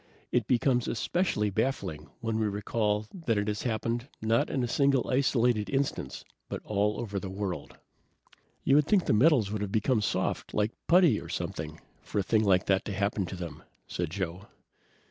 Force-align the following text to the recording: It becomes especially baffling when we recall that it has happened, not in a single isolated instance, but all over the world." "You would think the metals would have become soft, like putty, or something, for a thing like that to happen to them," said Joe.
It 0.31 0.47
becomes 0.47 0.87
especially 0.87 1.51
baffling 1.51 2.09
when 2.21 2.39
we 2.39 2.47
recall 2.47 3.05
that 3.13 3.37
it 3.37 3.47
has 3.47 3.61
happened, 3.61 4.07
not 4.19 4.49
in 4.49 4.63
a 4.63 4.67
single 4.67 5.07
isolated 5.07 5.69
instance, 5.69 6.25
but 6.49 6.59
all 6.63 6.99
over 6.99 7.19
the 7.19 7.29
world." 7.29 7.77
"You 8.63 8.77
would 8.77 8.87
think 8.87 9.05
the 9.05 9.13
metals 9.13 9.51
would 9.51 9.61
have 9.61 9.71
become 9.71 10.01
soft, 10.01 10.55
like 10.55 10.71
putty, 10.87 11.19
or 11.21 11.29
something, 11.29 11.79
for 12.01 12.17
a 12.17 12.23
thing 12.23 12.43
like 12.43 12.65
that 12.65 12.83
to 12.85 12.93
happen 12.93 13.27
to 13.27 13.35
them," 13.35 13.61
said 13.85 14.09
Joe. 14.09 14.47